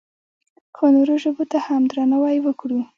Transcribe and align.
خو 0.75 0.83
نورو 0.95 1.13
ژبو 1.23 1.43
ته 1.51 1.57
هم 1.65 1.81
درناوی 1.89 2.37
وکړو. 2.41 2.79